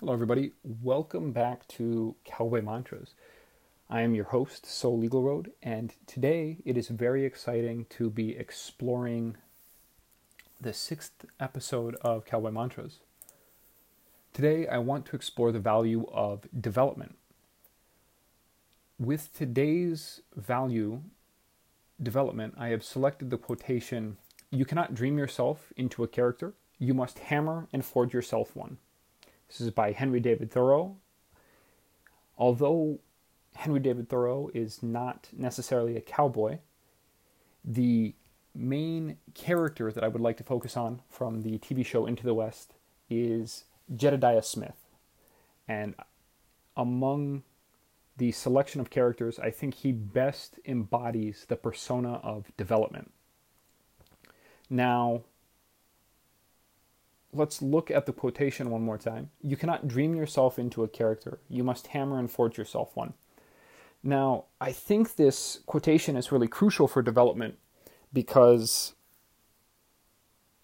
Hello, 0.00 0.12
everybody. 0.12 0.50
Welcome 0.82 1.30
back 1.30 1.68
to 1.68 2.16
Cowboy 2.24 2.62
Mantras. 2.62 3.14
I 3.88 4.00
am 4.00 4.12
your 4.12 4.24
host, 4.24 4.66
Soul 4.66 4.98
Legal 4.98 5.22
Road, 5.22 5.52
and 5.62 5.94
today 6.08 6.56
it 6.64 6.76
is 6.76 6.88
very 6.88 7.24
exciting 7.24 7.86
to 7.90 8.10
be 8.10 8.36
exploring 8.36 9.36
the 10.60 10.72
sixth 10.72 11.24
episode 11.38 11.94
of 12.00 12.24
Cowboy 12.24 12.50
Mantras. 12.50 12.98
Today, 14.32 14.66
I 14.66 14.78
want 14.78 15.06
to 15.06 15.16
explore 15.16 15.52
the 15.52 15.60
value 15.60 16.08
of 16.12 16.48
development. 16.60 17.14
With 18.98 19.32
today's 19.32 20.22
value 20.34 21.02
development, 22.02 22.54
I 22.58 22.70
have 22.70 22.82
selected 22.82 23.30
the 23.30 23.38
quotation 23.38 24.16
You 24.50 24.64
cannot 24.64 24.96
dream 24.96 25.18
yourself 25.18 25.72
into 25.76 26.02
a 26.02 26.08
character, 26.08 26.52
you 26.80 26.94
must 26.94 27.20
hammer 27.20 27.68
and 27.72 27.84
forge 27.84 28.12
yourself 28.12 28.56
one. 28.56 28.78
This 29.48 29.60
is 29.60 29.70
by 29.70 29.92
Henry 29.92 30.20
David 30.20 30.50
Thoreau. 30.50 30.96
Although 32.36 32.98
Henry 33.54 33.80
David 33.80 34.08
Thoreau 34.08 34.50
is 34.52 34.82
not 34.82 35.28
necessarily 35.32 35.96
a 35.96 36.00
cowboy, 36.00 36.58
the 37.64 38.14
main 38.54 39.16
character 39.34 39.90
that 39.90 40.04
I 40.04 40.08
would 40.08 40.20
like 40.20 40.36
to 40.38 40.44
focus 40.44 40.76
on 40.76 41.02
from 41.08 41.42
the 41.42 41.58
TV 41.58 41.84
show 41.84 42.06
Into 42.06 42.24
the 42.24 42.34
West 42.34 42.74
is 43.08 43.64
Jedediah 43.94 44.42
Smith. 44.42 44.86
And 45.66 45.94
among 46.76 47.42
the 48.16 48.32
selection 48.32 48.80
of 48.80 48.90
characters, 48.90 49.38
I 49.38 49.50
think 49.50 49.74
he 49.74 49.92
best 49.92 50.58
embodies 50.64 51.46
the 51.48 51.56
persona 51.56 52.14
of 52.22 52.52
development. 52.56 53.12
Now, 54.70 55.22
let's 57.34 57.60
look 57.60 57.90
at 57.90 58.06
the 58.06 58.12
quotation 58.12 58.70
one 58.70 58.82
more 58.82 58.98
time. 58.98 59.30
You 59.42 59.56
cannot 59.56 59.88
dream 59.88 60.14
yourself 60.14 60.58
into 60.58 60.84
a 60.84 60.88
character. 60.88 61.38
You 61.48 61.64
must 61.64 61.88
hammer 61.88 62.18
and 62.18 62.30
forge 62.30 62.56
yourself 62.56 62.96
one. 62.96 63.14
Now, 64.02 64.44
I 64.60 64.72
think 64.72 65.16
this 65.16 65.60
quotation 65.66 66.16
is 66.16 66.30
really 66.30 66.48
crucial 66.48 66.86
for 66.86 67.02
development 67.02 67.56
because 68.12 68.94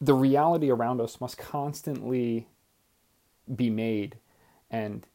the 0.00 0.14
reality 0.14 0.70
around 0.70 1.00
us 1.00 1.20
must 1.20 1.38
constantly 1.38 2.48
be 3.54 3.70
made. 3.70 4.18
And 4.70 5.06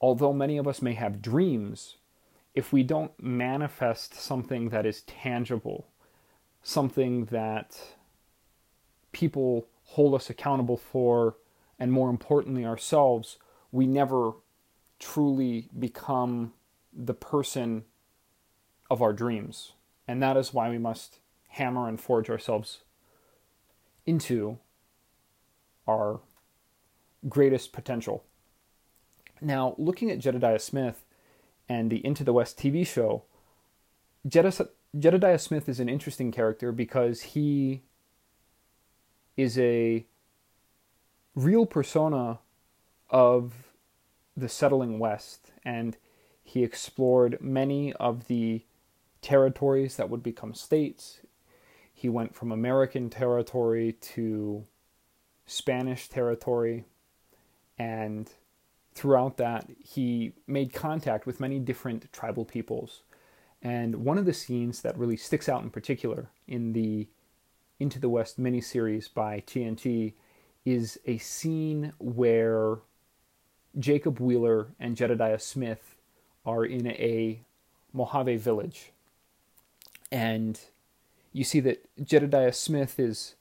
although 0.00 0.32
many 0.32 0.58
of 0.58 0.68
us 0.68 0.82
may 0.82 0.94
have 0.94 1.22
dreams, 1.22 1.96
if 2.54 2.72
we 2.72 2.82
don't 2.82 3.12
manifest 3.22 4.14
something 4.14 4.68
that 4.70 4.86
is 4.86 5.02
tangible, 5.02 5.86
something 6.62 7.26
that 7.26 7.78
people 9.12 9.66
hold 9.90 10.14
us 10.14 10.30
accountable 10.30 10.76
for, 10.76 11.36
and 11.78 11.92
more 11.92 12.10
importantly, 12.10 12.64
ourselves, 12.64 13.38
we 13.72 13.86
never 13.86 14.32
truly 14.98 15.68
become 15.78 16.52
the 16.92 17.14
person 17.14 17.84
of 18.90 19.02
our 19.02 19.12
dreams. 19.12 19.72
And 20.08 20.22
that 20.22 20.36
is 20.36 20.54
why 20.54 20.70
we 20.70 20.78
must 20.78 21.18
hammer 21.48 21.88
and 21.88 22.00
forge 22.00 22.30
ourselves 22.30 22.80
into 24.04 24.58
our 25.86 26.20
greatest 27.28 27.72
potential. 27.72 28.24
Now, 29.40 29.74
looking 29.78 30.10
at 30.10 30.18
Jedediah 30.18 30.58
Smith 30.58 31.04
and 31.68 31.90
the 31.90 32.04
Into 32.04 32.24
the 32.24 32.32
West 32.32 32.58
TV 32.58 32.86
show, 32.86 33.24
Jedediah 34.26 35.38
Smith 35.38 35.68
is 35.68 35.80
an 35.80 35.88
interesting 35.88 36.32
character 36.32 36.72
because 36.72 37.22
he 37.22 37.82
is 39.36 39.58
a 39.58 40.06
real 41.34 41.66
persona 41.66 42.38
of 43.10 43.52
the 44.36 44.48
settling 44.48 44.98
West, 44.98 45.52
and 45.64 45.96
he 46.42 46.62
explored 46.62 47.38
many 47.40 47.92
of 47.94 48.28
the 48.28 48.64
territories 49.20 49.96
that 49.96 50.08
would 50.08 50.22
become 50.22 50.54
states. 50.54 51.20
He 51.92 52.08
went 52.08 52.34
from 52.34 52.52
American 52.52 53.10
territory 53.10 53.92
to 53.92 54.64
Spanish 55.46 56.08
territory, 56.08 56.84
and 57.78 58.30
throughout 58.94 59.36
that, 59.36 59.68
he 59.78 60.32
made 60.46 60.72
contact 60.72 61.26
with 61.26 61.40
many 61.40 61.58
different 61.58 62.10
tribal 62.12 62.44
peoples. 62.44 63.02
And 63.62 63.96
one 63.96 64.18
of 64.18 64.26
the 64.26 64.32
scenes 64.32 64.82
that 64.82 64.96
really 64.98 65.16
sticks 65.16 65.48
out 65.48 65.62
in 65.62 65.70
particular 65.70 66.30
in 66.46 66.72
the 66.72 67.08
into 67.78 67.98
the 67.98 68.08
West 68.08 68.40
miniseries 68.40 69.12
by 69.12 69.40
TNT 69.40 70.14
is 70.64 70.98
a 71.06 71.18
scene 71.18 71.92
where 71.98 72.78
Jacob 73.78 74.20
Wheeler 74.20 74.68
and 74.80 74.96
Jedediah 74.96 75.38
Smith 75.38 75.96
are 76.44 76.64
in 76.64 76.86
a 76.88 77.40
Mojave 77.92 78.36
village. 78.36 78.92
And 80.10 80.58
you 81.32 81.44
see 81.44 81.60
that 81.60 81.84
Jedediah 82.02 82.52
Smith 82.52 82.98
is 82.98 83.34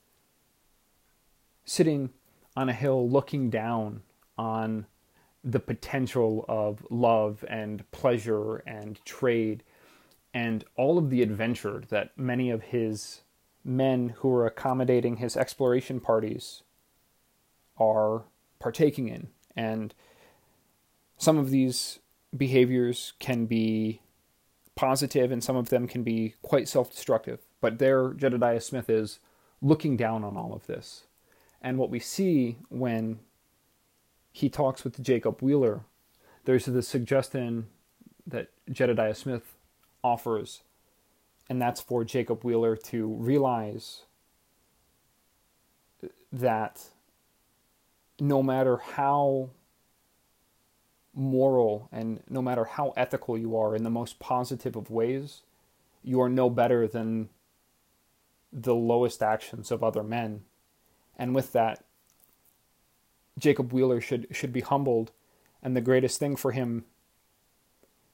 sitting 1.64 2.12
on 2.56 2.70
a 2.70 2.74
hill 2.74 3.10
looking 3.10 3.50
down 3.50 4.02
on 4.38 4.86
the 5.44 5.60
potential 5.60 6.44
of 6.48 6.86
love 6.90 7.46
and 7.48 7.90
pleasure 7.92 8.58
and 8.58 9.04
trade 9.06 9.64
and 10.34 10.66
all 10.76 10.98
of 10.98 11.10
the 11.10 11.22
adventure 11.22 11.84
that 11.90 12.18
many 12.18 12.50
of 12.50 12.62
his 12.62 13.22
men 13.66 14.10
who 14.18 14.32
are 14.32 14.46
accommodating 14.46 15.18
his 15.18 15.36
exploration 15.36 16.00
parties 16.00 16.62
are 17.78 18.24
partaking 18.60 19.10
in. 19.10 19.28
And 19.56 19.94
some 21.18 21.38
of 21.38 21.50
these 21.50 22.00
behaviors 22.36 23.14
can 23.20 23.48
be 23.48 24.02
positive 24.76 25.32
and 25.32 25.44
some 25.44 25.56
of 25.56 25.70
them 25.70 25.88
can 25.88 26.04
be 26.04 26.36
quite 26.42 26.68
self 26.68 26.92
destructive. 26.92 27.40
But 27.60 27.80
there, 27.80 28.14
Jedediah 28.14 28.62
Smith 28.62 28.90
is 28.90 29.20
looking 29.62 29.98
down 29.98 30.24
on 30.24 30.38
all 30.38 30.54
of 30.54 30.68
this. 30.68 31.06
And 31.62 31.80
what 31.80 31.90
we 31.90 32.00
see 32.00 32.58
when 32.70 33.20
he 34.32 34.50
talks 34.50 34.84
with 34.84 35.02
Jacob 35.02 35.42
Wheeler, 35.42 35.82
there's 36.44 36.66
the 36.66 36.84
suggestion 36.84 37.68
that 38.28 38.50
Jedediah 38.72 39.16
Smith 39.16 39.56
offers 40.04 40.62
and 41.50 41.62
that's 41.62 41.82
for 41.82 42.04
Jacob 42.04 42.44
Wheeler 42.44 42.76
to 42.76 43.08
realize 43.08 44.04
that 46.32 46.90
no 48.20 48.42
matter 48.42 48.78
how 48.78 49.50
moral 51.14 51.88
and 51.92 52.22
no 52.30 52.42
matter 52.42 52.66
how 52.66 52.94
ethical 52.98 53.38
you 53.38 53.56
are 53.56 53.76
in 53.76 53.84
the 53.84 53.90
most 53.90 54.20
positive 54.20 54.76
of 54.76 54.90
ways, 54.90 55.44
you 56.04 56.22
are 56.22 56.30
no 56.30 56.50
better 56.50 56.88
than 56.88 57.30
the 58.52 58.76
lowest 58.76 59.22
actions 59.22 59.72
of 59.72 59.84
other 59.84 60.04
men. 60.04 60.44
And 61.18 61.34
with 61.34 61.54
that, 61.54 61.84
Jacob 63.38 63.74
Wheeler 63.74 64.00
should 64.00 64.28
should 64.32 64.54
be 64.54 64.62
humbled, 64.62 65.12
and 65.62 65.76
the 65.76 65.82
greatest 65.82 66.20
thing 66.20 66.36
for 66.36 66.52
him 66.52 66.86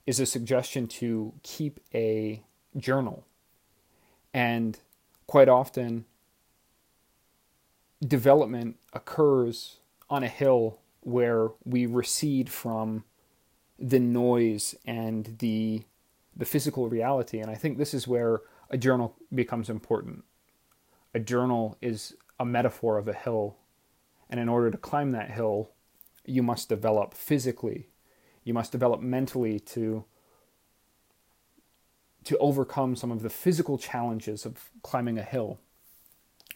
is 0.06 0.19
a 0.19 0.25
suggestion 0.25 0.88
to 0.88 1.34
keep 1.44 1.80
a 1.94 2.44
journal. 2.77 3.25
And 4.33 4.79
quite 5.27 5.49
often, 5.49 6.05
development 8.05 8.77
occurs 8.93 9.77
on 10.09 10.23
a 10.23 10.27
hill 10.27 10.79
where 11.01 11.49
we 11.63 11.85
recede 11.85 12.49
from 12.49 13.03
the 13.79 13.99
noise 13.99 14.75
and 14.85 15.37
the 15.39 15.83
the 16.35 16.45
physical 16.45 16.87
reality. 16.87 17.39
And 17.39 17.49
i 17.51 17.55
think 17.55 17.77
this 17.77 17.93
is 17.93 18.07
where 18.07 18.41
a 18.69 18.77
journal 18.77 19.15
becomes 19.33 19.69
important. 19.69 20.23
A 21.13 21.19
journal 21.19 21.77
is 21.81 22.15
a 22.39 22.45
metaphor 22.45 22.97
of 22.97 23.07
a 23.07 23.13
hill. 23.13 23.57
And 24.29 24.39
in 24.39 24.47
order 24.47 24.71
to 24.71 24.77
climb 24.77 25.11
that 25.11 25.31
hill 25.31 25.71
you 26.25 26.43
must 26.43 26.69
develop 26.69 27.13
physically. 27.13 27.89
You 28.44 28.53
must 28.53 28.71
develop 28.71 29.01
mentally 29.01 29.59
to 29.59 30.06
to 32.25 32.38
overcome 32.38 32.95
some 32.95 33.12
of 33.12 33.21
the 33.21 33.29
physical 33.29 33.77
challenges 33.77 34.45
of 34.45 34.69
climbing 34.83 35.18
a 35.18 35.23
hill. 35.23 35.59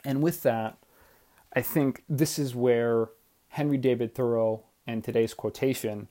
And 0.03 0.21
with 0.21 0.43
that, 0.43 0.77
I 1.53 1.61
think 1.61 2.03
this 2.07 2.37
is 2.37 2.53
where 2.53 3.09
Henry 3.49 3.77
David 3.77 4.13
Thoreau 4.13 4.65
and 4.85 5.03
today's 5.03 5.33
quotation 5.33 6.07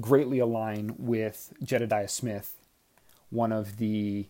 greatly 0.00 0.38
align 0.38 0.94
with 0.98 1.52
Jedediah 1.62 2.08
Smith, 2.08 2.56
one 3.30 3.52
of 3.52 3.76
the 3.76 4.26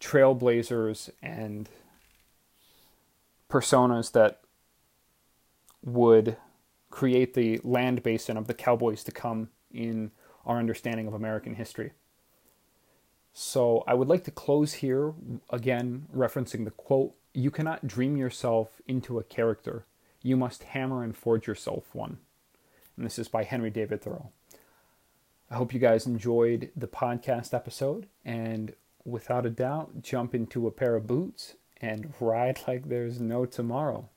trailblazers 0.00 1.10
and 1.22 1.68
personas 3.50 4.12
that 4.12 4.40
would 5.82 6.36
create 6.90 7.34
the 7.34 7.60
land 7.64 8.02
basin 8.02 8.36
of 8.36 8.46
the 8.46 8.54
cowboys 8.54 9.02
to 9.04 9.10
come 9.10 9.48
in 9.72 10.10
our 10.46 10.58
understanding 10.58 11.06
of 11.06 11.14
American 11.14 11.54
history. 11.54 11.92
So 13.36 13.82
I 13.88 13.94
would 13.94 14.06
like 14.06 14.22
to 14.24 14.30
close 14.30 14.74
here 14.74 15.12
again 15.50 16.06
referencing 16.14 16.64
the 16.64 16.70
quote 16.70 17.14
You 17.34 17.50
cannot 17.50 17.86
dream 17.86 18.16
yourself 18.16 18.80
into 18.86 19.18
a 19.18 19.24
character, 19.24 19.86
you 20.22 20.36
must 20.36 20.62
hammer 20.62 21.02
and 21.02 21.16
forge 21.16 21.48
yourself 21.48 21.92
one. 21.92 22.18
And 22.96 23.04
this 23.04 23.18
is 23.18 23.26
by 23.26 23.42
Henry 23.42 23.70
David 23.70 24.02
Thoreau. 24.02 24.30
I 25.50 25.56
hope 25.56 25.74
you 25.74 25.80
guys 25.80 26.06
enjoyed 26.06 26.70
the 26.76 26.86
podcast 26.86 27.52
episode 27.52 28.06
and 28.24 28.72
without 29.04 29.44
a 29.44 29.50
doubt 29.50 30.00
jump 30.00 30.32
into 30.32 30.68
a 30.68 30.70
pair 30.70 30.94
of 30.94 31.08
boots 31.08 31.54
and 31.80 32.14
ride 32.20 32.60
like 32.68 32.88
there's 32.88 33.20
no 33.20 33.46
tomorrow. 33.46 34.08